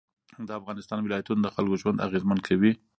د 0.47 0.49
افغانستان 0.59 0.99
ولایتونه 1.03 1.39
د 1.41 1.47
خلکو 1.55 1.79
ژوند 1.81 2.03
اغېزمن 2.07 2.39
کوي. 2.47 2.71